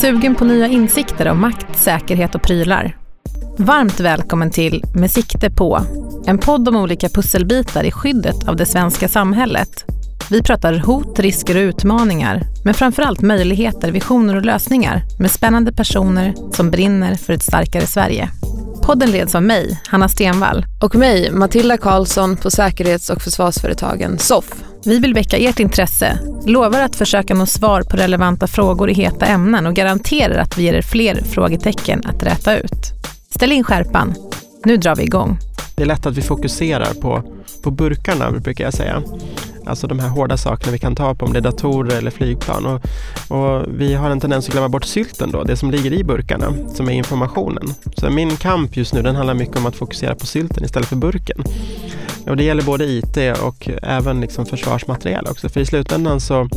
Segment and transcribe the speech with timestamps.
[0.00, 2.96] Sugen på nya insikter om makt, säkerhet och prylar?
[3.58, 5.80] Varmt välkommen till Med sikte på,
[6.26, 9.84] en podd om olika pusselbitar i skyddet av det svenska samhället.
[10.30, 16.34] Vi pratar hot, risker och utmaningar, men framförallt möjligheter, visioner och lösningar med spännande personer
[16.52, 18.28] som brinner för ett starkare Sverige.
[18.90, 20.66] Podden leds av mig, Hanna Stenvall.
[20.80, 24.54] Och mig, Matilda Karlsson på säkerhets och försvarsföretagen SOFF.
[24.84, 29.26] Vi vill väcka ert intresse, lovar att försöka nå svar på relevanta frågor i heta
[29.26, 32.92] ämnen och garanterar att vi ger er fler frågetecken att räta ut.
[33.34, 34.14] Ställ in skärpan.
[34.64, 35.38] Nu drar vi igång.
[35.76, 37.22] Det är lätt att vi fokuserar på,
[37.62, 39.02] på burkarna, brukar jag säga.
[39.66, 42.66] Alltså de här hårda sakerna vi kan ta på, om det är datorer eller flygplan.
[42.66, 42.80] Och,
[43.28, 46.52] och vi har en tendens att glömma bort sylten då, det som ligger i burkarna,
[46.74, 47.74] som är informationen.
[47.96, 50.96] Så min kamp just nu, den handlar mycket om att fokusera på sylten istället för
[50.96, 51.42] burken.
[52.26, 55.48] Och det gäller både IT och även liksom försvarsmateriel också.
[55.48, 56.48] För i slutändan så,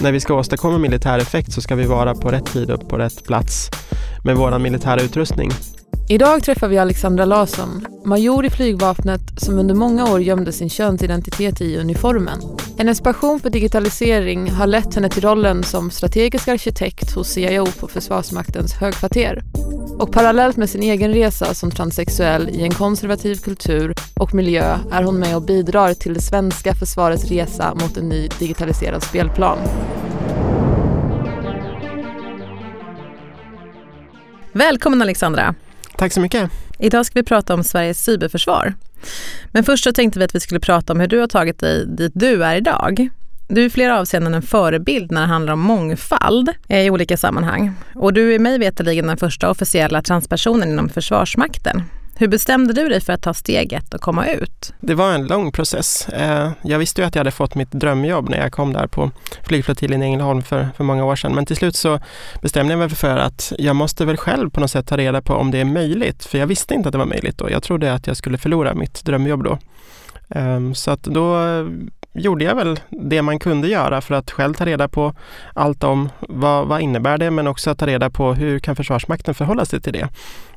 [0.00, 2.98] när vi ska åstadkomma militär effekt så ska vi vara på rätt tid och på
[2.98, 3.70] rätt plats
[4.24, 5.50] med vår militära utrustning.
[6.10, 11.60] Idag träffar vi Alexandra Larsson, major i flygvapnet som under många år gömde sin könsidentitet
[11.60, 12.40] i uniformen.
[12.78, 17.88] Hennes passion för digitalisering har lett henne till rollen som strategisk arkitekt hos CIO på
[17.88, 19.42] Försvarsmaktens högkvarter.
[19.98, 25.02] Och parallellt med sin egen resa som transsexuell i en konservativ kultur och miljö är
[25.02, 29.58] hon med och bidrar till det svenska försvarets resa mot en ny digitaliserad spelplan.
[34.52, 35.54] Välkommen Alexandra.
[35.98, 36.50] Tack så mycket.
[36.78, 38.74] Idag ska vi prata om Sveriges cyberförsvar.
[39.52, 41.86] Men först så tänkte vi att vi skulle prata om hur du har tagit dig
[41.86, 43.08] dit du är idag.
[43.48, 47.16] Du är i flera avseenden en förebild när det handlar om mångfald eh, i olika
[47.16, 47.72] sammanhang.
[47.94, 51.82] Och du är mig veterligen den första officiella transpersonen inom Försvarsmakten.
[52.20, 54.72] Hur bestämde du dig för att ta steget och komma ut?
[54.80, 56.08] Det var en lång process.
[56.08, 59.10] Eh, jag visste ju att jag hade fått mitt drömjobb när jag kom där på
[59.42, 61.34] flygflottiljen i Ängelholm för, för många år sedan.
[61.34, 62.00] Men till slut så
[62.42, 65.34] bestämde jag mig för att jag måste väl själv på något sätt ta reda på
[65.34, 66.24] om det är möjligt.
[66.24, 67.50] För jag visste inte att det var möjligt då.
[67.50, 69.58] Jag trodde att jag skulle förlora mitt drömjobb då.
[70.30, 71.66] Ehm, så att då eh,
[72.12, 75.14] gjorde jag väl det man kunde göra för att själv ta reda på
[75.54, 79.64] allt om vad, vad innebär det men också ta reda på hur kan Försvarsmakten förhålla
[79.64, 80.08] sig till det.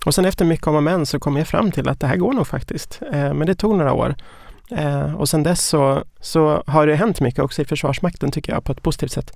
[0.05, 2.17] Och sen efter mycket om och men så kom jag fram till att det här
[2.17, 2.99] går nog faktiskt.
[3.13, 4.15] Ehm, men det tog några år.
[4.71, 8.63] Ehm, och sen dess så, så har det hänt mycket också i Försvarsmakten tycker jag
[8.63, 9.33] på ett positivt sätt.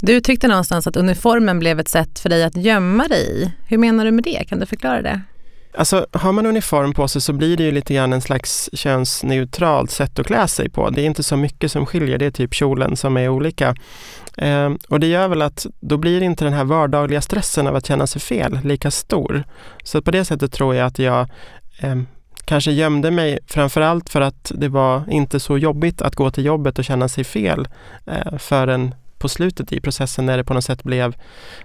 [0.00, 3.52] Du tyckte någonstans att uniformen blev ett sätt för dig att gömma dig i.
[3.66, 4.44] Hur menar du med det?
[4.48, 5.20] Kan du förklara det?
[5.74, 9.90] Alltså har man uniform på sig så blir det ju lite grann en slags könsneutralt
[9.90, 10.90] sätt att klä sig på.
[10.90, 13.74] Det är inte så mycket som skiljer, det är typ kjolen som är olika.
[14.36, 17.86] Eh, och det gör väl att då blir inte den här vardagliga stressen av att
[17.86, 19.44] känna sig fel lika stor.
[19.84, 21.28] Så på det sättet tror jag att jag
[21.80, 21.96] eh,
[22.44, 26.78] kanske gömde mig framförallt för att det var inte så jobbigt att gå till jobbet
[26.78, 27.68] och känna sig fel
[28.06, 31.16] eh, förrän på slutet i processen när det på något sätt blev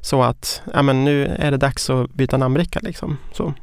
[0.02, 2.80] så att ja, men nu är det dags att byta namnbricka.
[2.84, 3.18] Liksom.
[3.34, 3.54] Så.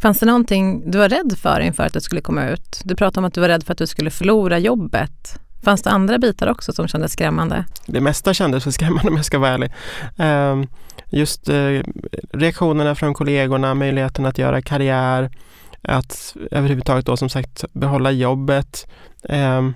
[0.00, 2.80] Fanns det någonting du var rädd för inför att du skulle komma ut?
[2.84, 5.40] Du pratade om att du var rädd för att du skulle förlora jobbet.
[5.64, 7.64] Fanns det andra bitar också som kändes skrämmande?
[7.86, 9.72] Det mesta kändes skrämmande om jag ska vara ärlig.
[10.18, 10.66] Ehm,
[11.10, 11.80] just eh,
[12.32, 15.30] reaktionerna från kollegorna, möjligheten att göra karriär,
[15.82, 18.86] att överhuvudtaget då som sagt behålla jobbet.
[19.28, 19.74] Ehm,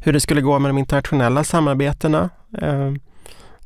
[0.00, 2.30] hur det skulle gå med de internationella samarbetena.
[2.62, 3.00] Ehm,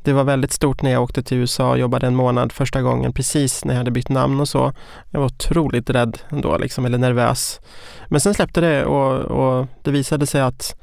[0.07, 3.13] det var väldigt stort när jag åkte till USA och jobbade en månad första gången
[3.13, 4.73] precis när jag hade bytt namn och så.
[5.11, 7.61] Jag var otroligt rädd ändå, liksom, eller nervös.
[8.09, 10.77] Men sen släppte det och, och det visade sig att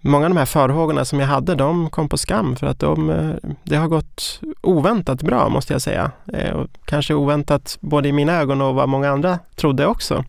[0.00, 3.10] många av de här farhågorna som jag hade, de kom på skam för att de,
[3.10, 6.10] eh, det har gått oväntat bra måste jag säga.
[6.32, 10.24] Eh, och kanske oväntat både i mina ögon och vad många andra trodde också.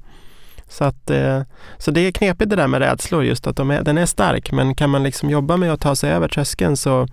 [0.70, 1.42] Så, att, eh,
[1.78, 4.52] så det är knepigt det där med rädslor, just att de är, den är stark
[4.52, 7.08] men kan man liksom jobba med att ta sig över tröskeln så,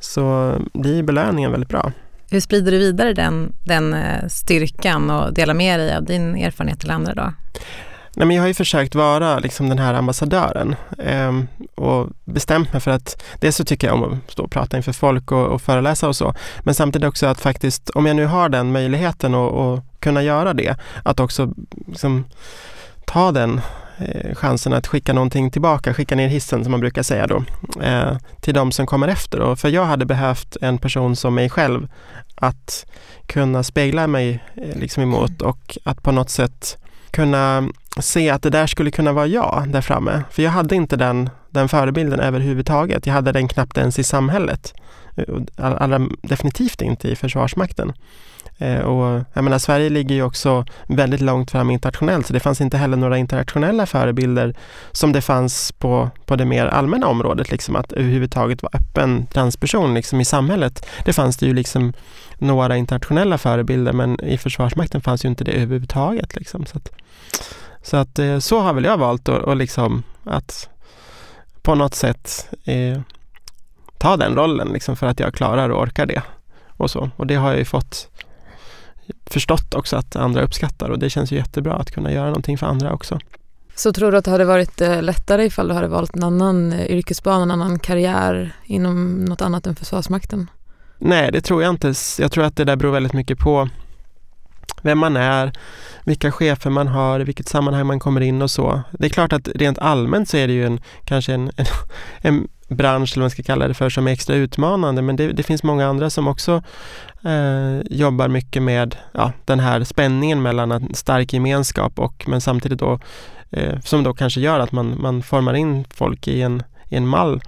[0.00, 1.92] så blir belöningen väldigt bra.
[2.30, 6.80] Hur sprider du vidare den, den eh, styrkan och delar med dig av din erfarenhet
[6.80, 7.32] till andra då?
[8.16, 11.32] Nej, men jag har ju försökt vara liksom den här ambassadören eh,
[11.74, 14.92] och bestämt mig för att dels så tycker jag om att stå och prata inför
[14.92, 16.34] folk och, och föreläsa och så.
[16.60, 20.76] Men samtidigt också att faktiskt, om jag nu har den möjligheten och, kunna göra det,
[21.02, 21.54] att också
[21.86, 22.24] liksom,
[23.06, 23.60] ta den
[23.98, 27.44] eh, chansen att skicka någonting tillbaka, skicka ner hissen som man brukar säga då,
[27.82, 29.38] eh, till de som kommer efter.
[29.38, 29.56] Då.
[29.56, 31.88] För jag hade behövt en person som mig själv
[32.34, 32.86] att
[33.26, 36.78] kunna spegla mig eh, liksom emot och att på något sätt
[37.10, 37.68] kunna
[38.00, 40.22] se att det där skulle kunna vara jag där framme.
[40.30, 43.06] För jag hade inte den, den förebilden överhuvudtaget.
[43.06, 44.74] Jag hade den knappt ens i samhället.
[45.56, 47.92] Allra definitivt inte i Försvarsmakten.
[48.58, 52.60] Eh, och jag menar, Sverige ligger ju också väldigt långt fram internationellt så det fanns
[52.60, 54.54] inte heller några internationella förebilder
[54.92, 59.94] som det fanns på, på det mer allmänna området, liksom att överhuvudtaget vara öppen transperson
[59.94, 60.86] liksom i samhället.
[61.04, 61.92] Det fanns det ju liksom
[62.38, 66.36] några internationella förebilder men i Försvarsmakten fanns ju inte det överhuvudtaget.
[66.36, 66.66] Liksom.
[66.66, 66.90] Så, att,
[67.82, 70.68] så, att, eh, så har väl jag valt att, och liksom, att
[71.62, 73.00] på något sätt eh,
[73.98, 76.22] ta den rollen liksom för att jag klarar och orkar det.
[76.76, 77.10] Och, så.
[77.16, 78.08] och det har jag ju fått
[79.26, 82.66] förstått också att andra uppskattar och det känns ju jättebra att kunna göra någonting för
[82.66, 83.18] andra också.
[83.74, 86.72] Så tror du att det hade varit eh, lättare ifall du hade valt en annan
[86.72, 90.50] eh, yrkesbana, en annan karriär inom något annat än Försvarsmakten?
[90.98, 91.94] Nej, det tror jag inte.
[92.18, 93.68] Jag tror att det där beror väldigt mycket på
[94.82, 95.52] vem man är,
[96.04, 98.82] vilka chefer man har, vilket sammanhang man kommer in och så.
[98.92, 101.66] Det är klart att rent allmänt så är det ju en, kanske en, en,
[102.20, 105.02] en bransch, eller vad man ska kalla det för, som är extra utmanande.
[105.02, 106.62] Men det, det finns många andra som också
[107.24, 112.78] eh, jobbar mycket med ja, den här spänningen mellan en stark gemenskap och men samtidigt
[112.78, 112.98] då
[113.50, 117.08] eh, som då kanske gör att man, man formar in folk i en, i en
[117.08, 117.42] mall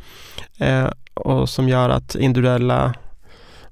[0.58, 2.94] eh, och som gör att individuella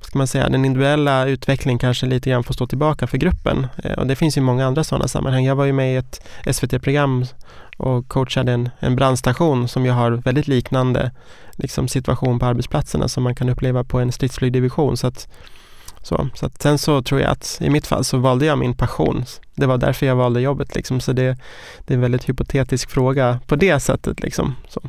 [0.05, 3.67] ska man säga, den individuella utvecklingen kanske lite grann får stå tillbaka för gruppen.
[3.85, 5.45] Eh, och det finns ju många andra sådana sammanhang.
[5.45, 6.21] Jag var ju med i ett
[6.56, 7.27] SVT-program
[7.77, 11.11] och coachade en, en brandstation som ju har väldigt liknande
[11.53, 14.97] liksom, situation på arbetsplatserna som man kan uppleva på en stridsflygdivision.
[14.97, 15.29] Så att,
[16.03, 18.75] så, så att sen så tror jag att i mitt fall så valde jag min
[18.75, 19.25] passion.
[19.55, 20.75] Det var därför jag valde jobbet.
[20.75, 21.00] Liksom.
[21.00, 21.39] Så det,
[21.87, 24.23] det är en väldigt hypotetisk fråga på det sättet.
[24.23, 24.55] Liksom.
[24.69, 24.81] Så.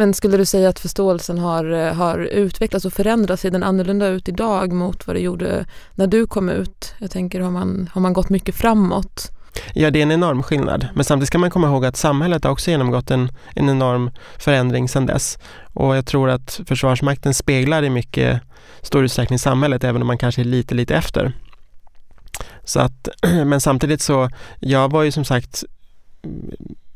[0.00, 3.42] Men skulle du säga att förståelsen har, eh, har utvecklats och förändrats?
[3.42, 6.94] Ser den annorlunda ut idag mot vad det gjorde när du kom ut?
[6.98, 9.30] Jag tänker, har man, har man gått mycket framåt?
[9.74, 10.86] Ja, det är en enorm skillnad.
[10.94, 14.88] Men samtidigt ska man komma ihåg att samhället har också genomgått en, en enorm förändring
[14.88, 15.38] sedan dess.
[15.74, 18.40] Och jag tror att Försvarsmakten speglar i mycket
[18.82, 21.32] stor utsträckning samhället, även om man kanske är lite, lite efter.
[22.64, 23.08] Så att,
[23.46, 24.28] men samtidigt så,
[24.60, 25.64] jag var ju som sagt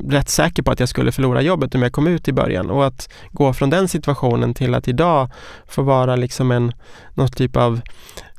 [0.08, 2.86] rätt säker på att jag skulle förlora jobbet om jag kom ut i början och
[2.86, 5.30] att gå från den situationen till att idag
[5.66, 6.72] få vara liksom en,
[7.14, 7.80] någon typ av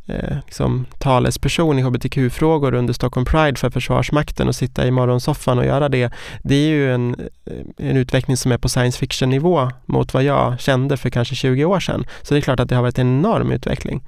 [0.05, 5.65] eh, liksom, talesperson i hbtq-frågor under Stockholm Pride för Försvarsmakten och sitta i morgonsoffan och
[5.65, 6.11] göra det.
[6.43, 7.15] Det är ju en,
[7.45, 11.65] eh, en utveckling som är på science fiction-nivå mot vad jag kände för kanske 20
[11.65, 12.05] år sedan.
[12.21, 14.03] Så det är klart att det har varit en enorm utveckling.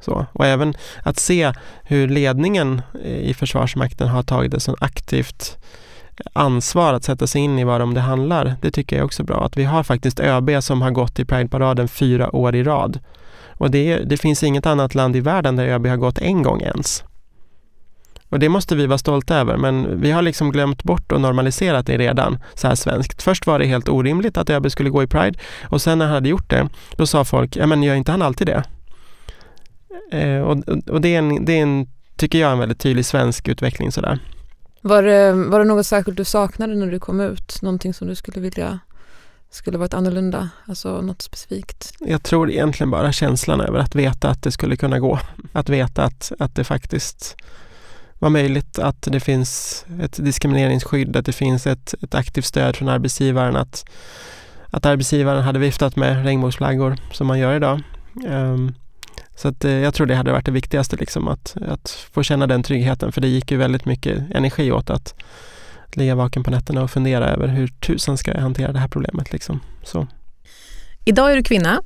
[0.00, 1.52] Så, och även att se
[1.82, 5.56] hur ledningen eh, i Försvarsmakten har tagit det så aktivt
[6.32, 8.54] ansvar att sätta sig in i vad det handlar.
[8.60, 9.44] Det tycker jag också är bra.
[9.44, 12.98] Att vi har faktiskt ÖB som har gått i prideparaden fyra år i rad.
[13.58, 16.60] Och det, det finns inget annat land i världen där ÖB har gått en gång
[16.60, 17.04] ens.
[18.28, 21.86] Och det måste vi vara stolta över, men vi har liksom glömt bort och normaliserat
[21.86, 23.22] det redan så här svenskt.
[23.22, 26.14] Först var det helt orimligt att ÖB skulle gå i Pride och sen när han
[26.14, 28.64] hade gjort det, då sa folk, ja men gör inte han alltid det?
[30.12, 33.48] Eh, och och det, är en, det är en, tycker jag, en väldigt tydlig svensk
[33.48, 34.18] utveckling sådär.
[34.80, 37.62] Var det, var det något särskilt du saknade när du kom ut?
[37.62, 38.78] Någonting som du skulle vilja
[39.50, 40.50] skulle varit annorlunda?
[40.66, 41.92] Alltså något specifikt?
[42.00, 45.18] Jag tror egentligen bara känslan över att veta att det skulle kunna gå.
[45.52, 47.36] Att veta att, att det faktiskt
[48.18, 52.88] var möjligt, att det finns ett diskrimineringsskydd, att det finns ett, ett aktivt stöd från
[52.88, 53.84] arbetsgivaren, att,
[54.70, 57.80] att arbetsgivaren hade viftat med regnbågsflaggor som man gör idag.
[58.26, 58.74] Um,
[59.40, 62.46] så att, eh, jag tror det hade varit det viktigaste, liksom, att, att få känna
[62.46, 63.12] den tryggheten.
[63.12, 65.14] För det gick ju väldigt mycket energi åt att
[65.92, 69.32] ligga vaken på nätterna och fundera över hur tusan ska jag hantera det här problemet.
[69.32, 69.60] Liksom.
[69.82, 70.06] Så.
[71.04, 71.82] Idag är du kvinna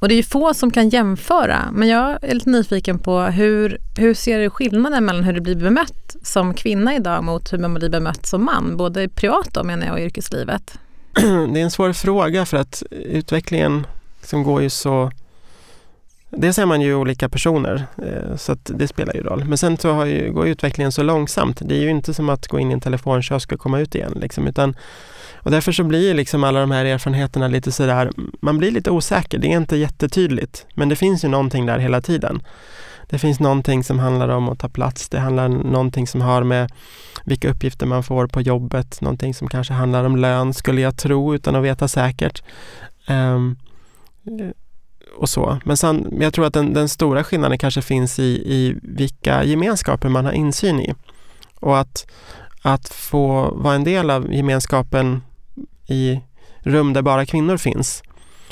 [0.00, 1.68] och det är ju få som kan jämföra.
[1.72, 5.56] Men jag är lite nyfiken på hur, hur ser du skillnaden mellan hur du blir
[5.56, 8.76] bemött som kvinna idag mot hur man blir bemött som man?
[8.76, 10.78] Både privat då menar jag och yrkeslivet.
[11.52, 13.86] Det är en svår fråga för att utvecklingen
[14.20, 15.10] liksom går ju så
[16.30, 19.44] Dels är man ju olika personer eh, så att det spelar ju roll.
[19.44, 21.60] Men sen så har ju, går utvecklingen så långsamt.
[21.64, 24.12] Det är ju inte som att gå in i en telefonkiosk och komma ut igen.
[24.20, 24.76] Liksom, utan,
[25.34, 29.38] och därför så blir liksom alla de här erfarenheterna lite sådär, man blir lite osäker.
[29.38, 30.66] Det är inte jättetydligt.
[30.74, 32.42] Men det finns ju någonting där hela tiden.
[33.08, 35.08] Det finns någonting som handlar om att ta plats.
[35.08, 36.70] Det handlar om någonting som har med
[37.24, 39.00] vilka uppgifter man får på jobbet.
[39.00, 42.42] Någonting som kanske handlar om lön skulle jag tro utan att veta säkert.
[43.08, 43.56] Um,
[45.16, 45.58] och så.
[45.64, 50.08] Men sen, jag tror att den, den, stora skillnaden kanske finns i, i vilka gemenskaper
[50.08, 50.94] man har insyn i.
[51.60, 52.06] Och att,
[52.62, 55.22] att få vara en del av gemenskapen
[55.86, 56.20] i
[56.58, 58.02] rum där bara kvinnor finns,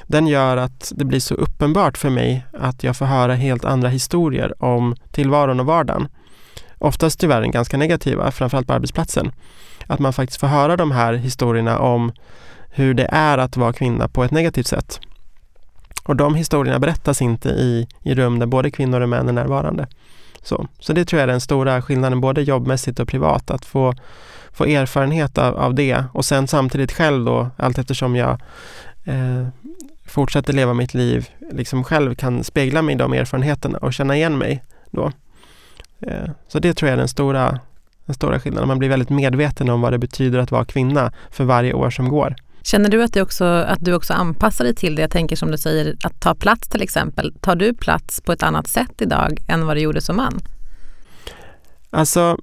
[0.07, 3.89] den gör att det blir så uppenbart för mig att jag får höra helt andra
[3.89, 6.09] historier om tillvaron och vardagen.
[6.79, 9.33] Oftast tyvärr ganska negativa, framförallt på arbetsplatsen.
[9.87, 12.13] Att man faktiskt får höra de här historierna om
[12.71, 15.01] hur det är att vara kvinna på ett negativt sätt.
[16.05, 19.87] Och de historierna berättas inte i, i rum där både kvinnor och män är närvarande.
[20.43, 23.95] Så, så det tror jag är den stora skillnaden både jobbmässigt och privat, att få,
[24.53, 28.41] få erfarenhet av, av det och sen samtidigt själv då, allt eftersom jag
[29.05, 29.47] eh,
[30.07, 34.39] fortsätter leva mitt liv, liksom själv kan spegla mig i de erfarenheterna och känna igen
[34.39, 35.13] mig då.
[36.01, 37.61] Eh, så det tror jag är den stora,
[38.07, 38.69] den stora skillnaden.
[38.69, 42.09] Man blir väldigt medveten om vad det betyder att vara kvinna för varje år som
[42.09, 42.37] går.
[42.65, 45.03] Känner du att, det också, att du också anpassar dig till det?
[45.03, 47.35] Jag tänker som du säger, att ta plats till exempel.
[47.41, 50.41] Tar du plats på ett annat sätt idag än vad du gjorde som man?
[51.91, 52.39] Alltså,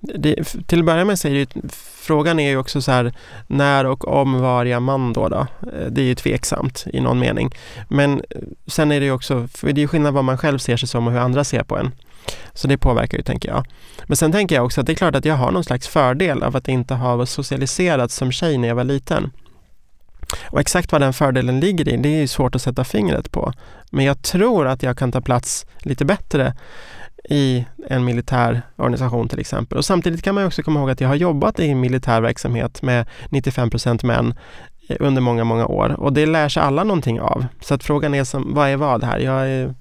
[0.00, 1.70] det, till att börja med så är det
[2.02, 3.12] frågan är ju också så här
[3.46, 5.46] när och om var jag man då, då?
[5.90, 7.54] Det är ju tveksamt i någon mening.
[7.88, 8.22] Men
[8.66, 11.06] sen är det ju också, för det är skillnad vad man själv ser sig som
[11.06, 11.90] och hur andra ser på en.
[12.54, 13.66] Så det påverkar ju, tänker jag.
[14.06, 16.42] Men sen tänker jag också att det är klart att jag har någon slags fördel
[16.42, 19.30] av att inte ha socialiserats som tjej när jag var liten.
[20.44, 23.52] Och exakt vad den fördelen ligger i, det är ju svårt att sätta fingret på.
[23.90, 26.54] Men jag tror att jag kan ta plats lite bättre
[27.24, 29.78] i en militär organisation till exempel.
[29.78, 33.06] Och samtidigt kan man också komma ihåg att jag har jobbat i militär verksamhet med
[33.28, 34.34] 95 procent män
[35.00, 37.46] under många, många år och det lär sig alla någonting av.
[37.60, 39.18] Så att frågan är som, vad är vad här?
[39.18, 39.74] Jag är,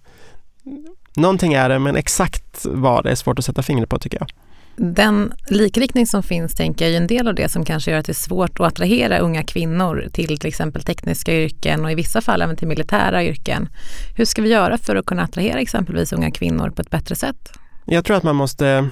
[1.15, 4.29] någonting är det, men exakt vad det är svårt att sätta fingret på tycker jag.
[4.75, 8.05] Den likriktning som finns tänker jag är en del av det som kanske gör att
[8.05, 12.21] det är svårt att attrahera unga kvinnor till till exempel tekniska yrken och i vissa
[12.21, 13.69] fall även till militära yrken.
[14.15, 17.51] Hur ska vi göra för att kunna attrahera exempelvis unga kvinnor på ett bättre sätt?
[17.85, 18.89] Jag tror att man måste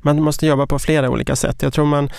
[0.00, 1.62] man måste jobba på flera olika sätt.
[1.62, 2.10] Jag tror man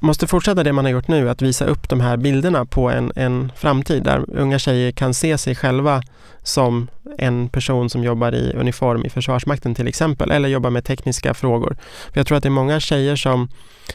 [0.00, 3.12] måste fortsätta det man har gjort nu, att visa upp de här bilderna på en,
[3.16, 6.02] en framtid där unga tjejer kan se sig själva
[6.42, 6.88] som
[7.18, 11.76] en person som jobbar i uniform i Försvarsmakten till exempel, eller jobbar med tekniska frågor.
[12.12, 13.48] För jag tror att det är många tjejer som,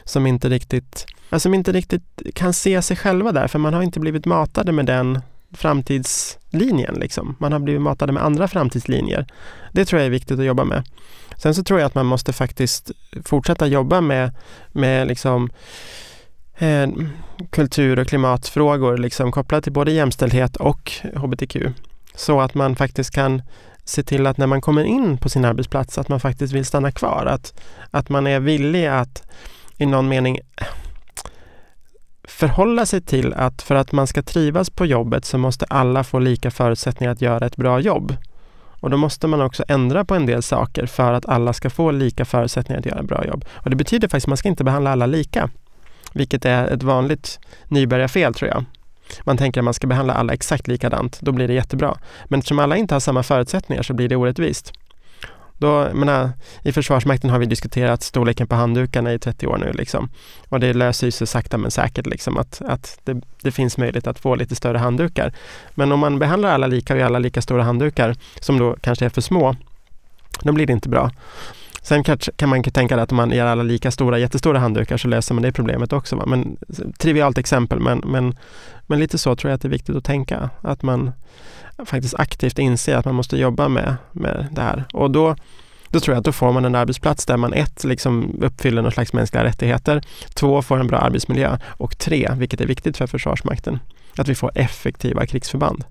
[0.03, 1.05] som inte riktigt
[1.37, 4.85] som inte riktigt kan se sig själva där, för man har inte blivit matade med
[4.85, 6.95] den framtidslinjen.
[6.95, 7.35] Liksom.
[7.39, 9.27] Man har blivit matade med andra framtidslinjer.
[9.71, 10.83] Det tror jag är viktigt att jobba med.
[11.37, 12.91] Sen så tror jag att man måste faktiskt
[13.25, 14.31] fortsätta jobba med,
[14.71, 15.49] med liksom,
[16.57, 16.87] eh,
[17.49, 21.57] kultur och klimatfrågor liksom, kopplat till både jämställdhet och hbtq.
[22.15, 23.41] Så att man faktiskt kan
[23.83, 26.91] se till att när man kommer in på sin arbetsplats att man faktiskt vill stanna
[26.91, 27.25] kvar.
[27.25, 27.53] Att,
[27.91, 29.23] att man är villig att
[29.77, 30.39] i någon mening
[32.23, 36.19] förhålla sig till att för att man ska trivas på jobbet så måste alla få
[36.19, 38.15] lika förutsättningar att göra ett bra jobb.
[38.79, 41.91] Och då måste man också ändra på en del saker för att alla ska få
[41.91, 43.45] lika förutsättningar att göra ett bra jobb.
[43.51, 45.49] Och det betyder faktiskt att man ska inte behandla alla lika.
[46.13, 48.65] Vilket är ett vanligt nybörjarfel tror jag.
[49.23, 51.97] Man tänker att man ska behandla alla exakt likadant, då blir det jättebra.
[52.25, 54.73] Men eftersom alla inte har samma förutsättningar så blir det orättvist.
[55.57, 56.29] Då, menar,
[56.63, 59.71] I Försvarsmakten har vi diskuterat storleken på handdukarna i 30 år nu.
[59.73, 60.09] Liksom.
[60.49, 64.19] Och det löser sig sakta men säkert liksom, att, att det, det, finns möjlighet att
[64.19, 65.33] få lite större handdukar.
[65.75, 69.09] Men om man behandlar alla lika och alla lika stora handdukar som då kanske är
[69.09, 69.55] för små,
[70.41, 71.11] då blir det inte bra.
[71.85, 75.07] Sen kan, kan man tänka att om man ger alla lika stora, jättestora handdukar så
[75.07, 76.15] löser man det problemet också.
[76.15, 76.25] Va?
[76.25, 76.57] Men,
[76.97, 78.35] trivialt exempel, men, men,
[78.87, 80.49] men lite så tror jag att det är viktigt att tänka.
[80.61, 81.11] Att man
[81.77, 84.83] faktiskt aktivt inser att man måste jobba med, med det här.
[84.93, 85.35] Och då,
[85.89, 88.91] då tror jag att då får man en arbetsplats där man ett, liksom uppfyller någon
[88.91, 90.01] slags mänskliga rättigheter,
[90.33, 93.79] två, får en bra arbetsmiljö och tre, vilket är viktigt för Försvarsmakten,
[94.17, 95.83] att vi får effektiva krigsförband.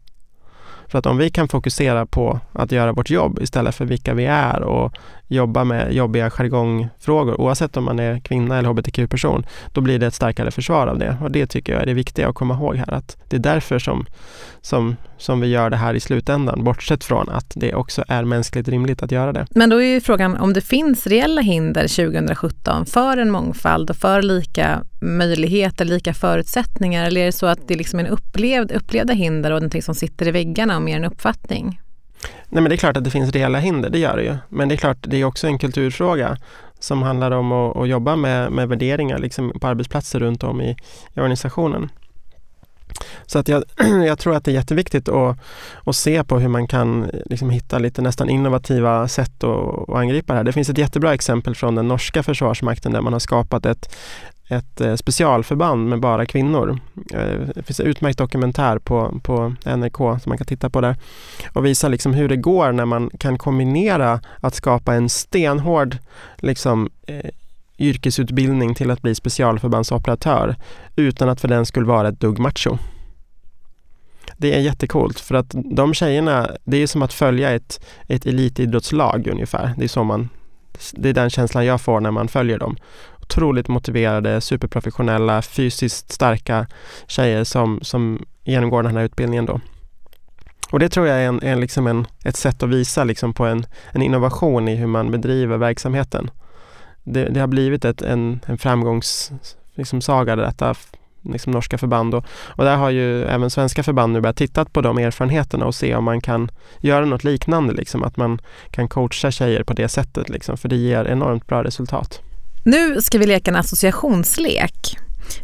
[0.95, 4.25] För att om vi kan fokusera på att göra vårt jobb istället för vilka vi
[4.25, 4.93] är och
[5.29, 10.15] jobba med jobbiga jargongfrågor, oavsett om man är kvinna eller hbtq-person, då blir det ett
[10.15, 11.17] starkare försvar av det.
[11.23, 13.79] Och det tycker jag är det viktiga att komma ihåg här, att det är därför
[13.79, 14.07] som,
[14.61, 18.69] som, som vi gör det här i slutändan, bortsett från att det också är mänskligt
[18.69, 19.47] rimligt att göra det.
[19.51, 23.97] Men då är ju frågan om det finns reella hinder 2017 för en mångfald och
[23.97, 28.73] för lika möjligheter, lika förutsättningar, eller är det så att det liksom är en upplevd,
[28.73, 31.81] upplevda hinder och någonting som sitter i väggarna och mer en uppfattning?
[32.49, 34.37] Nej men det är klart att det finns reella hinder, det gör det ju.
[34.49, 36.39] Men det är klart, det är också en kulturfråga
[36.79, 40.77] som handlar om att, att jobba med, med värderingar liksom på arbetsplatser runt om i,
[41.15, 41.91] i organisationen.
[43.27, 43.65] Så att jag,
[44.07, 45.39] jag, tror att det är jätteviktigt att,
[45.85, 50.33] att se på hur man kan liksom hitta lite nästan innovativa sätt att, att angripa
[50.33, 50.45] det här.
[50.45, 53.97] Det finns ett jättebra exempel från den norska försvarsmakten där man har skapat ett,
[54.49, 56.79] ett eh, specialförband med bara kvinnor.
[57.13, 60.97] Eh, det finns en utmärkt dokumentär på, på NRK som man kan titta på där
[61.53, 65.97] och visa liksom hur det går när man kan kombinera att skapa en stenhård
[66.37, 67.31] liksom, eh,
[67.79, 70.57] yrkesutbildning till att bli specialförbandsoperatör
[70.97, 72.79] utan att för den skulle vara ett dugg macho.
[74.37, 79.27] Det är jättekult för att de tjejerna, det är som att följa ett, ett elitidrottslag
[79.27, 79.75] ungefär.
[79.77, 80.29] Det är, så man,
[80.93, 82.77] det är den känslan jag får när man följer dem
[83.25, 86.67] otroligt motiverade, superprofessionella, fysiskt starka
[87.07, 89.61] tjejer som, som genomgår den här utbildningen då.
[90.71, 93.45] Och det tror jag är, en, är liksom en, ett sätt att visa liksom på
[93.45, 96.31] en, en innovation i hur man bedriver verksamheten.
[97.05, 100.75] Det, det har blivit ett, en, en framgångssaga liksom, detta
[101.23, 102.25] liksom norska förband och,
[102.57, 105.95] och där har ju även svenska förband nu börjat titta på de erfarenheterna och se
[105.95, 106.51] om man kan
[106.81, 108.39] göra något liknande, liksom, att man
[108.71, 112.23] kan coacha tjejer på det sättet, liksom, för det ger enormt bra resultat.
[112.65, 114.99] Nu ska vi leka en associationslek.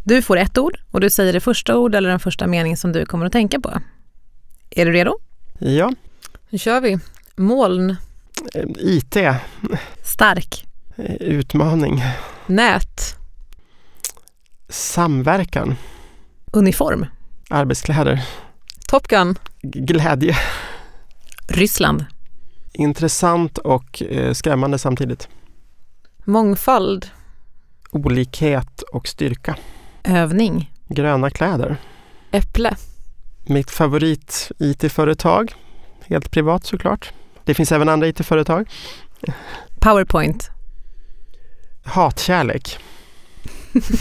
[0.04, 2.92] Du får ett ord och du säger det första ord eller den första mening som
[2.92, 3.80] du kommer att tänka på.
[4.70, 5.18] Är du redo?
[5.58, 5.92] Ja.
[6.50, 6.98] Nu kör vi.
[7.36, 7.96] Moln.
[8.54, 9.16] Eh, IT.
[10.04, 10.66] Stark.
[10.96, 12.02] Eh, utmaning.
[12.46, 13.16] Nät.
[14.68, 15.76] Samverkan.
[16.52, 17.06] Uniform.
[17.50, 18.24] Arbetskläder.
[18.88, 19.38] Top Gun.
[19.62, 20.36] Glädje.
[21.48, 22.04] Ryssland.
[22.72, 25.28] Intressant och eh, skrämmande samtidigt.
[26.30, 27.06] Mångfald.
[27.90, 29.56] Olikhet och styrka.
[30.04, 30.72] Övning.
[30.88, 31.76] Gröna kläder.
[32.30, 32.76] Äpple.
[33.46, 35.54] Mitt favorit IT-företag.
[36.06, 37.12] Helt privat såklart.
[37.44, 38.70] Det finns även andra IT-företag.
[39.80, 40.50] Powerpoint.
[41.84, 42.78] Hatkärlek.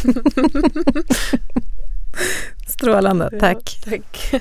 [2.68, 3.80] Strålande, tack.
[3.86, 4.34] Ja, tack.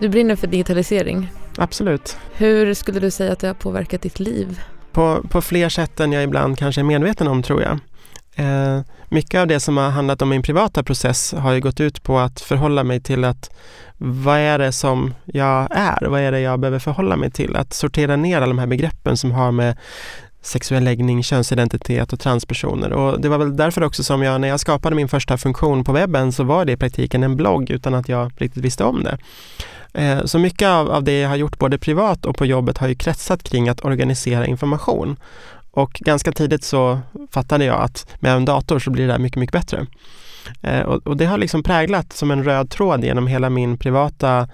[0.00, 1.30] Du brinner för digitalisering.
[1.58, 2.16] Absolut.
[2.36, 4.60] Hur skulle du säga att det har påverkat ditt liv?
[4.92, 7.78] På, på fler sätt än jag ibland kanske är medveten om tror jag.
[8.34, 12.02] Eh, mycket av det som har handlat om min privata process har ju gått ut
[12.02, 13.50] på att förhålla mig till att
[13.98, 16.06] vad är det som jag är?
[16.08, 17.56] Vad är det jag behöver förhålla mig till?
[17.56, 19.76] Att sortera ner alla de här begreppen som har med
[20.46, 22.92] sexuell läggning, könsidentitet och transpersoner.
[22.92, 25.92] Och det var väl därför också som jag, när jag skapade min första funktion på
[25.92, 29.18] webben så var det i praktiken en blogg utan att jag riktigt visste om det.
[29.96, 32.88] Eh, så mycket av, av det jag har gjort både privat och på jobbet har
[32.88, 35.16] ju kretsat kring att organisera information.
[35.70, 37.00] Och ganska tidigt så
[37.30, 39.86] fattade jag att med en dator så blir det där mycket, mycket bättre.
[40.62, 44.48] Eh, och, och, det har liksom präglat som en röd tråd genom hela min privata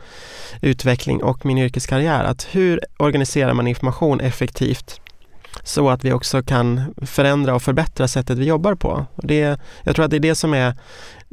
[0.60, 2.24] utveckling och min yrkeskarriär.
[2.24, 5.00] Att hur organiserar man information effektivt
[5.62, 9.06] så att vi också kan förändra och förbättra sättet vi jobbar på.
[9.14, 10.74] Och det, jag tror att det är det som är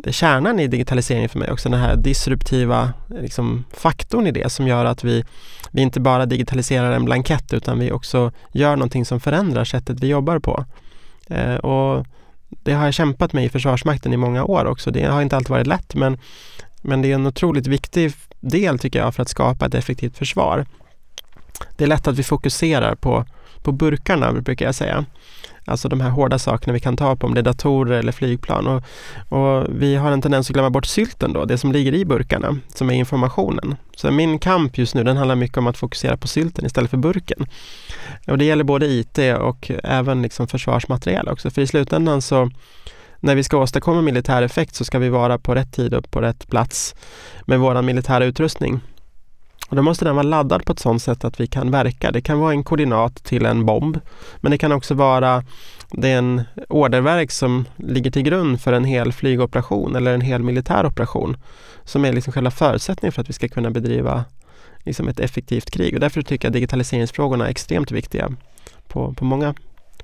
[0.07, 4.85] kärnan i digitaliseringen för mig också, den här disruptiva liksom, faktorn i det som gör
[4.85, 5.23] att vi,
[5.71, 10.07] vi inte bara digitaliserar en blankett utan vi också gör någonting som förändrar sättet vi
[10.07, 10.65] jobbar på.
[11.27, 12.05] Eh, och
[12.49, 14.91] det har jag kämpat med i Försvarsmakten i många år också.
[14.91, 16.17] Det har inte alltid varit lätt men,
[16.81, 20.65] men det är en otroligt viktig del tycker jag för att skapa ett effektivt försvar.
[21.77, 23.25] Det är lätt att vi fokuserar på,
[23.63, 25.05] på burkarna brukar jag säga.
[25.65, 28.67] Alltså de här hårda sakerna vi kan ta på, om det är datorer eller flygplan.
[28.67, 28.83] Och,
[29.29, 32.57] och, vi har en tendens att glömma bort sylten då, det som ligger i burkarna,
[32.67, 33.75] som är informationen.
[33.95, 36.97] Så min kamp just nu, den handlar mycket om att fokusera på sylten istället för
[36.97, 37.47] burken.
[38.27, 42.49] Och det gäller både IT och även liksom försvarsmateriel också, för i slutändan så
[43.19, 46.21] när vi ska åstadkomma militär effekt så ska vi vara på rätt tid och på
[46.21, 46.95] rätt plats
[47.45, 48.79] med vår militära utrustning.
[49.69, 52.11] Och då måste den vara laddad på ett sådant sätt att vi kan verka.
[52.11, 53.99] Det kan vara en koordinat till en bomb,
[54.37, 55.43] men det kan också vara
[55.91, 61.37] den orderverk som ligger till grund för en hel flygoperation eller en hel militär operation
[61.83, 64.25] som är liksom själva förutsättningen för att vi ska kunna bedriva
[64.79, 65.93] liksom ett effektivt krig.
[65.93, 68.31] Och därför tycker jag digitaliseringsfrågorna är extremt viktiga
[68.87, 69.53] på, på, många,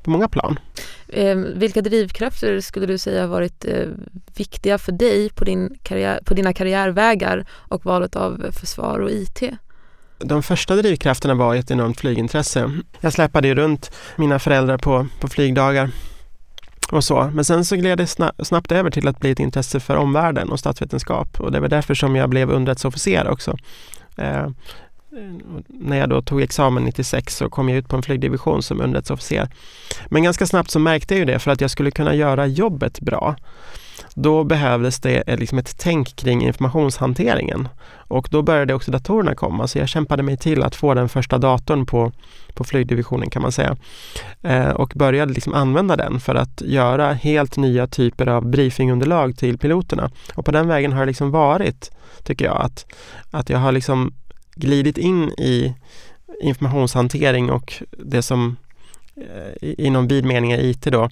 [0.03, 0.59] på många plan.
[1.07, 3.87] Eh, vilka drivkrafter skulle du säga har varit eh,
[4.35, 9.43] viktiga för dig på, din karriär, på dina karriärvägar och valet av försvar och IT?
[10.17, 12.71] De första drivkrafterna var ett enormt flygintresse.
[13.01, 15.89] Jag släpade ju runt mina föräldrar på, på flygdagar
[16.91, 17.31] och så.
[17.33, 18.07] Men sen så gled det
[18.45, 21.93] snabbt över till att bli ett intresse för omvärlden och statsvetenskap och det var därför
[21.93, 23.57] som jag blev underrättelseofficer också.
[24.17, 24.47] Eh,
[25.67, 29.49] när jag då tog examen 96 så kom jag ut på en flygdivision som underrättelseofficer.
[30.05, 32.99] Men ganska snabbt så märkte jag ju det för att jag skulle kunna göra jobbet
[32.99, 33.35] bra.
[34.13, 37.67] Då behövdes det eh, liksom ett tänk kring informationshanteringen
[38.07, 41.37] och då började också datorerna komma så jag kämpade mig till att få den första
[41.37, 42.11] datorn på,
[42.53, 43.77] på flygdivisionen kan man säga
[44.41, 49.57] eh, och började liksom använda den för att göra helt nya typer av briefingunderlag till
[49.57, 51.91] piloterna och på den vägen har det liksom varit
[52.23, 52.85] tycker jag att,
[53.31, 54.13] att jag har liksom
[54.55, 55.73] glidit in i
[56.41, 58.55] informationshantering och det som
[59.15, 61.09] eh, i inom vid mening är IT då,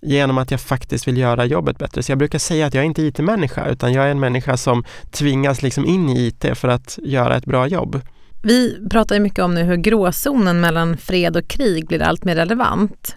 [0.00, 2.02] genom att jag faktiskt vill göra jobbet bättre.
[2.02, 4.84] Så jag brukar säga att jag är inte IT-människa utan jag är en människa som
[5.10, 8.00] tvingas liksom in i IT för att göra ett bra jobb.
[8.42, 12.36] Vi pratar ju mycket om nu hur gråzonen mellan fred och krig blir allt mer
[12.36, 13.16] relevant.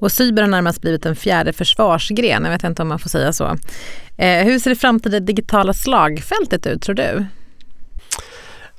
[0.00, 3.32] Och cyber har närmast blivit en fjärde försvarsgren, jag vet inte om man får säga
[3.32, 3.56] så.
[4.16, 7.26] Eh, hur ser det framtida digitala slagfältet ut tror du?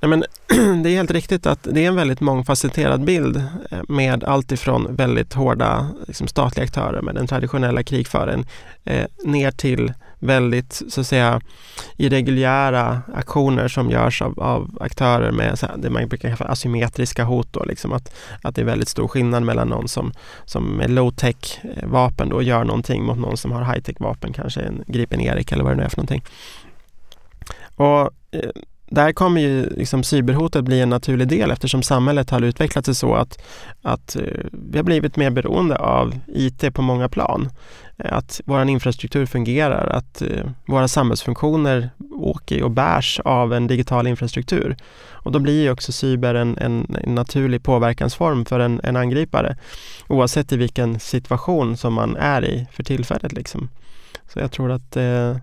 [0.02, 0.24] Nej, men
[0.84, 4.96] det är helt riktigt att det är en väldigt mångfacetterad bild eh, med allt ifrån
[4.96, 8.46] väldigt hårda liksom, statliga aktörer med den traditionella krigföringen
[8.84, 11.42] eh, ner till väldigt så att säga
[11.98, 17.24] irreguljära aktioner som görs av, av aktörer med så här, det man brukar kalla asymmetriska
[17.24, 17.54] hot.
[17.54, 20.14] Då, liksom att, att det är väldigt stor skillnad mellan någon som,
[20.46, 24.62] som med low-tech eh, vapen då gör någonting mot någon som har high-tech vapen, kanske
[24.62, 26.24] en Gripen Erik eller vad det nu är för någonting.
[27.76, 28.50] Och eh,
[28.92, 33.16] där kommer ju liksom cyberhotet bli en naturlig del eftersom samhället har utvecklat sig så
[33.16, 33.42] att,
[33.82, 37.50] att eh, vi har blivit mer beroende av IT på många plan.
[37.98, 44.08] Eh, att vår infrastruktur fungerar, att eh, våra samhällsfunktioner åker och bärs av en digital
[44.08, 44.78] infrastruktur.
[45.12, 49.58] Och då blir ju också cyber en, en, en naturlig påverkansform för en, en, angripare
[50.08, 53.34] oavsett i vilken situation som man är i för tillfället.
[53.34, 53.70] Liksom.
[54.34, 55.36] Så jag tror att eh,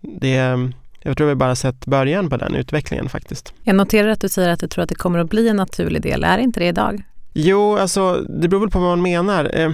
[0.00, 3.52] det jag tror vi bara sett början på den utvecklingen faktiskt.
[3.62, 6.02] Jag noterar att du säger att du tror att det kommer att bli en naturlig
[6.02, 6.24] del.
[6.24, 7.02] Är inte det idag?
[7.32, 9.50] Jo, alltså det beror väl på vad man menar.
[9.54, 9.70] Eh,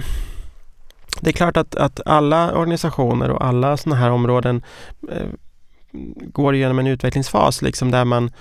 [1.21, 4.63] det är klart att, att alla organisationer och alla sådana här områden
[5.11, 5.27] eh,
[6.33, 8.31] går igenom en utvecklingsfas liksom där man,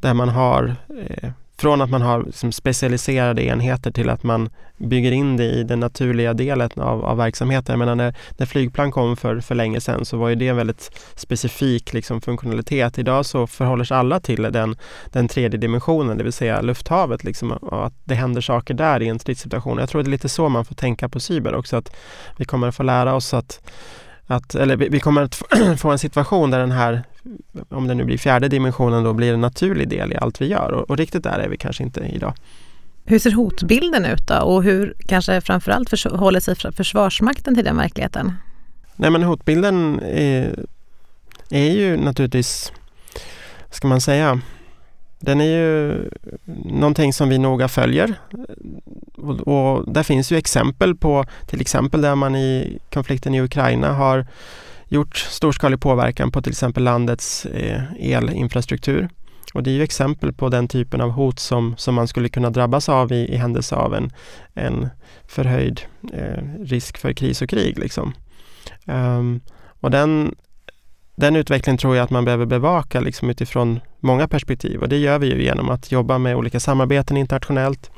[0.00, 1.30] där man har eh,
[1.60, 5.80] från att man har liksom specialiserade enheter till att man bygger in det i den
[5.80, 7.72] naturliga delen av, av verksamheten.
[7.72, 10.56] Jag menar när, när flygplan kom för, för länge sedan så var ju det en
[10.56, 12.98] väldigt specifik liksom, funktionalitet.
[12.98, 14.76] Idag så förhåller sig alla till den,
[15.12, 17.24] den tredje dimensionen, det vill säga lufthavet.
[17.24, 19.78] Liksom, och att det händer saker där i en stridssituation.
[19.78, 21.96] Jag tror att det är lite så man får tänka på cyber också, att
[22.36, 23.60] vi kommer att få lära oss att
[24.30, 25.42] att, eller vi kommer att
[25.78, 27.02] få en situation där den här,
[27.68, 30.72] om det nu blir fjärde dimensionen, då blir en naturlig del i allt vi gör
[30.72, 32.34] och, och riktigt där är vi kanske inte idag.
[33.04, 38.32] Hur ser hotbilden ut då och hur kanske framförallt förhåller sig Försvarsmakten till den verkligheten?
[38.96, 40.64] Nej men hotbilden är,
[41.50, 42.72] är ju naturligtvis,
[43.70, 44.40] ska man säga,
[45.20, 46.10] den är ju
[46.64, 48.14] någonting som vi noga följer
[49.16, 53.92] och, och där finns ju exempel på till exempel där man i konflikten i Ukraina
[53.92, 54.26] har
[54.88, 59.08] gjort storskalig påverkan på till exempel landets eh, elinfrastruktur.
[59.54, 62.50] Och det är ju exempel på den typen av hot som, som man skulle kunna
[62.50, 64.12] drabbas av i, i händelse av en,
[64.54, 64.88] en
[65.26, 65.80] förhöjd
[66.12, 67.78] eh, risk för kris och krig.
[67.78, 68.14] Liksom.
[68.84, 69.40] Um,
[69.80, 70.34] och den,
[71.16, 75.18] den utvecklingen tror jag att man behöver bevaka liksom utifrån många perspektiv och det gör
[75.18, 77.90] vi ju genom att jobba med olika samarbeten internationellt,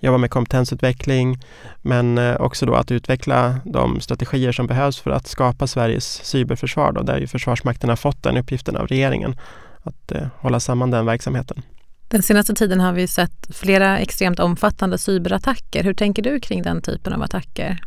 [0.00, 1.38] jobba med kompetensutveckling
[1.82, 6.92] men eh, också då att utveckla de strategier som behövs för att skapa Sveriges cyberförsvar
[6.92, 9.36] då, där ju Försvarsmakten har fått den uppgiften av regeringen
[9.82, 11.62] att eh, hålla samman den verksamheten.
[12.08, 15.84] Den senaste tiden har vi sett flera extremt omfattande cyberattacker.
[15.84, 17.80] Hur tänker du kring den typen av attacker?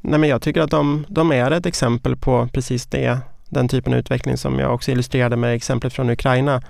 [0.00, 3.18] Nej, men jag tycker att de, de är ett exempel på precis det
[3.48, 6.62] den typen av utveckling som jag också illustrerade med exemplet från Ukraina.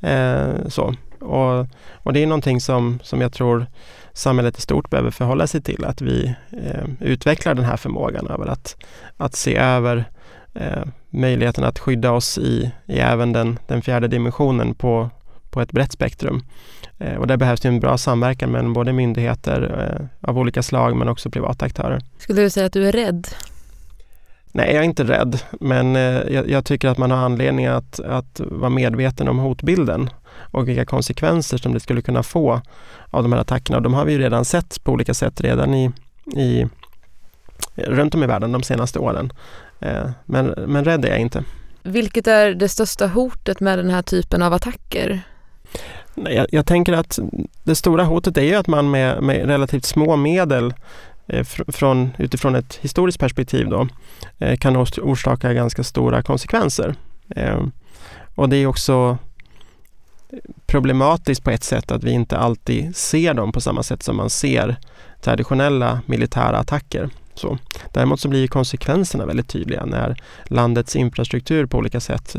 [0.00, 0.94] Eh, så.
[1.26, 3.66] Och, och, det är någonting som, som jag tror
[4.12, 8.46] samhället i stort behöver förhålla sig till, att vi eh, utvecklar den här förmågan över
[8.46, 8.76] att,
[9.16, 10.04] att se över
[10.54, 15.10] eh, möjligheten att skydda oss i, i även den, den fjärde dimensionen på,
[15.50, 16.42] på ett brett spektrum.
[16.98, 19.88] Eh, och där behövs det en bra samverkan mellan både myndigheter
[20.22, 22.00] eh, av olika slag men också privata aktörer.
[22.18, 23.28] Skulle du säga att du är rädd
[24.56, 28.00] Nej, jag är inte rädd, men eh, jag, jag, tycker att man har anledning att,
[28.00, 32.60] att vara medveten om hotbilden och vilka konsekvenser som det skulle kunna få
[33.10, 33.76] av de här attackerna.
[33.76, 35.90] Och de har vi ju redan sett på olika sätt redan i,
[36.36, 36.66] i,
[37.74, 39.32] runt om i världen de senaste åren.
[39.80, 41.44] Eh, men, men rädd är jag inte.
[41.82, 45.20] Vilket är det största hotet med den här typen av attacker?
[46.14, 47.18] Jag, jag tänker att
[47.64, 50.74] det stora hotet är ju att man med, med relativt små medel
[51.28, 53.88] Eh, från, utifrån ett historiskt perspektiv då,
[54.38, 56.94] eh, kan orsaka ganska stora konsekvenser.
[57.36, 57.62] Eh,
[58.34, 59.18] och det är också
[60.66, 64.30] problematiskt på ett sätt att vi inte alltid ser dem på samma sätt som man
[64.30, 64.76] ser
[65.20, 67.10] traditionella militära attacker.
[67.34, 67.58] Så.
[67.92, 72.36] Däremot så blir konsekvenserna väldigt tydliga när landets infrastruktur på olika sätt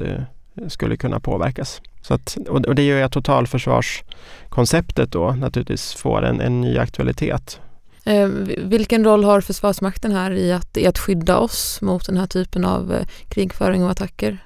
[0.67, 1.81] skulle kunna påverkas.
[2.01, 7.59] Så att, och det gör att totalförsvarskonceptet då naturligtvis får en, en ny aktualitet
[8.07, 12.27] Eh, vilken roll har Försvarsmakten här i att, i att skydda oss mot den här
[12.27, 14.37] typen av eh, krigföring och attacker?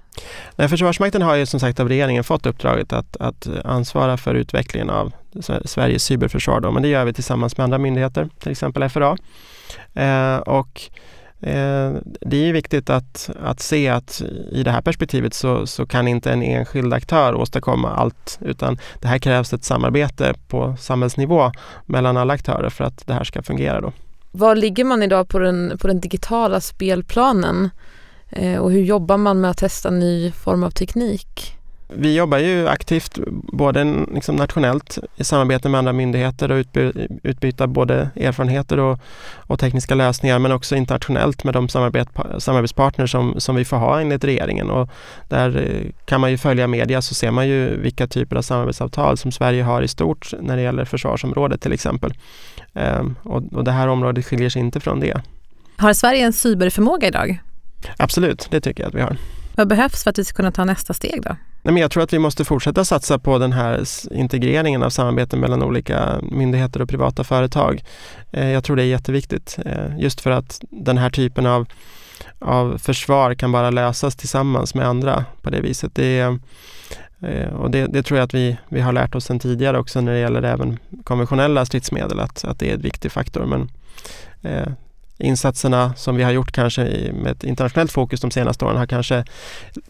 [0.56, 4.90] Nej, Försvarsmakten har ju som sagt av regeringen fått uppdraget att, att ansvara för utvecklingen
[4.90, 5.12] av
[5.66, 6.60] Sveriges cyberförsvar.
[6.60, 9.18] Då, men det gör vi tillsammans med andra myndigheter, till exempel FRA.
[9.94, 10.82] Eh, och
[11.42, 16.08] Eh, det är viktigt att, att se att i det här perspektivet så, så kan
[16.08, 21.52] inte en enskild aktör åstadkomma allt utan det här krävs ett samarbete på samhällsnivå
[21.86, 23.82] mellan alla aktörer för att det här ska fungera.
[23.82, 23.94] Då.
[24.32, 27.70] Var ligger man idag på den, på den digitala spelplanen
[28.30, 31.58] eh, och hur jobbar man med att testa ny form av teknik?
[31.96, 33.20] Vi jobbar ju aktivt
[33.54, 36.92] både liksom nationellt i samarbete med andra myndigheter och utby
[37.24, 39.00] utbyta både erfarenheter och,
[39.36, 44.02] och, tekniska lösningar men också internationellt med de samarbet, samarbetspartners som, som vi får ha
[44.02, 44.70] enligt regeringen.
[44.70, 44.90] Och
[45.28, 49.18] där eh, kan man ju följa media så ser man ju vilka typer av samarbetsavtal
[49.18, 52.14] som Sverige har i stort när det gäller försvarsområdet till exempel.
[52.74, 55.22] Ehm, och, och det här området skiljer sig inte från det.
[55.78, 57.42] Har Sverige en cyberförmåga idag?
[57.98, 59.18] Absolut, det tycker jag att vi har.
[59.56, 61.36] Vad behövs för att vi ska kunna ta nästa steg då?
[61.64, 65.40] Nej, men jag tror att vi måste fortsätta satsa på den här integreringen av samarbeten
[65.40, 67.84] mellan olika myndigheter och privata företag.
[68.32, 71.68] Eh, jag tror det är jätteviktigt eh, just för att den här typen av,
[72.40, 75.96] av försvar kan bara lösas tillsammans med andra på det viset.
[75.96, 76.20] Det,
[77.22, 80.02] eh, och det, det, tror jag att vi, vi har lärt oss sedan tidigare också
[80.02, 83.46] när det gäller även konventionella stridsmedel att, att det är en viktig faktor.
[83.46, 83.70] Men
[85.22, 89.26] insatserna som vi har gjort kanske med ett internationellt fokus de senaste åren har kanske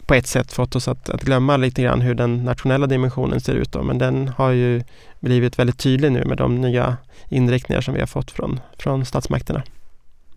[0.05, 3.53] på ett sätt fått oss att, att glömma lite grann hur den nationella dimensionen ser
[3.53, 3.71] ut.
[3.71, 3.83] Då.
[3.83, 4.83] Men den har ju
[5.19, 6.97] blivit väldigt tydlig nu med de nya
[7.29, 9.63] inriktningar som vi har fått från, från statsmakterna.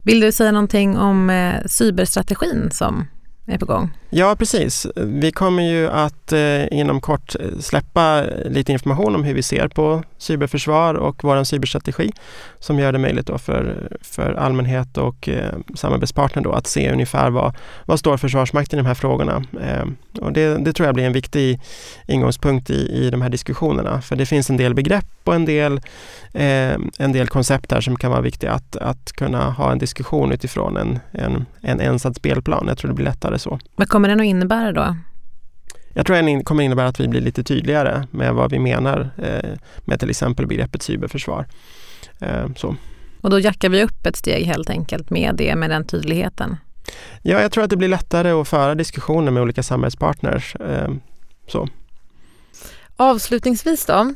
[0.02, 3.06] Vill du säga någonting om eh, cyberstrategin som
[3.46, 3.90] är på gång?
[4.16, 4.86] Ja, precis.
[4.96, 9.68] Vi kommer ju att eh, inom kort eh, släppa lite information om hur vi ser
[9.68, 12.12] på cyberförsvar och vår cyberstrategi
[12.58, 17.30] som gör det möjligt då för, för allmänhet och eh, samarbetspartner då att se ungefär
[17.30, 19.44] vad, vad står Försvarsmakten i de här frågorna.
[19.60, 19.84] Eh,
[20.20, 21.60] och det, det, tror jag blir en viktig
[22.06, 25.80] ingångspunkt i, i de här diskussionerna för det finns en del begrepp och en del,
[26.32, 30.32] eh, en del koncept här som kan vara viktiga att, att kunna ha en diskussion
[30.32, 32.64] utifrån en, en, en ensad spelplan.
[32.68, 33.58] Jag tror det blir lättare så.
[33.76, 34.96] Vad kommer den att innebära då?
[35.94, 39.58] Jag tror den kommer innebära att vi blir lite tydligare med vad vi menar eh,
[39.84, 41.46] med till exempel begreppet cyberförsvar.
[42.20, 42.76] Eh, så.
[43.20, 46.56] Och då jackar vi upp ett steg helt enkelt med det, med den tydligheten?
[47.22, 50.56] Ja, jag tror att det blir lättare att föra diskussioner med olika samhällspartners.
[50.56, 50.90] Eh,
[51.48, 51.68] så.
[52.96, 54.14] Avslutningsvis då,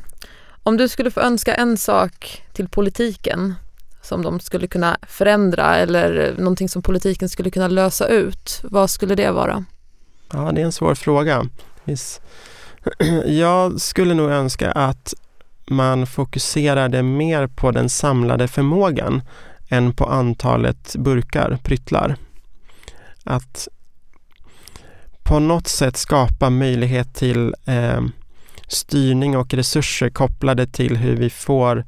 [0.63, 3.55] om du skulle få önska en sak till politiken
[4.01, 9.15] som de skulle kunna förändra eller någonting som politiken skulle kunna lösa ut, vad skulle
[9.15, 9.65] det vara?
[10.33, 11.45] Ja, det är en svår fråga.
[13.25, 15.13] Jag skulle nog önska att
[15.69, 19.21] man fokuserade mer på den samlade förmågan
[19.69, 22.15] än på antalet burkar, pryttlar.
[23.23, 23.67] Att
[25.23, 28.01] på något sätt skapa möjlighet till eh,
[28.67, 31.83] styrning och resurser kopplade till hur vi får eh,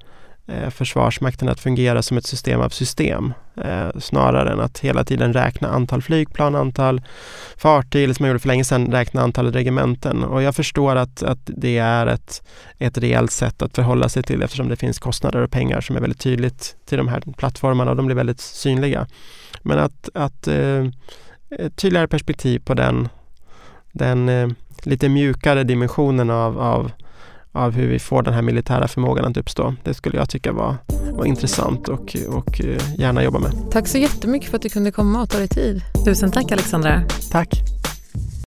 [0.47, 5.33] Eh, Försvarsmakten att fungera som ett system av system eh, snarare än att hela tiden
[5.33, 7.01] räkna antal flygplan, antal
[7.57, 10.23] fartyg eller som man gjorde för länge sedan räkna antalet regementen.
[10.23, 12.43] Och jag förstår att, att det är ett,
[12.77, 15.99] ett reellt sätt att förhålla sig till eftersom det finns kostnader och pengar som är
[15.99, 19.07] väldigt tydligt till de här plattformarna och de blir väldigt synliga.
[19.61, 20.85] Men att, att eh,
[21.59, 23.09] ett tydligare perspektiv på den,
[23.91, 24.49] den eh,
[24.83, 26.91] lite mjukare dimensionen av, av
[27.51, 29.75] av hur vi får den här militära förmågan att uppstå.
[29.83, 30.75] Det skulle jag tycka var,
[31.11, 33.51] var intressant och, och eh, gärna jobba med.
[33.71, 35.81] Tack så jättemycket för att du kunde komma och ta dig tid.
[36.05, 37.01] Tusen tack Alexandra.
[37.31, 37.49] Tack.